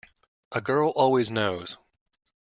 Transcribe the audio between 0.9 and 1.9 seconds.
always knows.